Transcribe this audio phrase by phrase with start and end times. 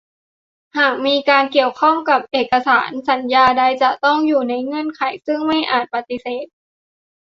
[0.77, 6.45] หากมีการเกี่ยวข้องกับเอกสารสัญญาใดจะต้องอยู่ในเงื่อนไขซึ่งไม่อาจปฏิเสธ